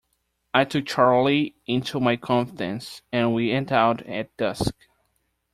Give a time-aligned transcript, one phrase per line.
[0.55, 4.73] I took Charley into my confidence, and we went out at dusk.